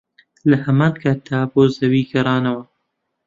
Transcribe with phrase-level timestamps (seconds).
[0.49, 2.63] لەهەمانکاتدا بۆ زەوی گەڕانەوە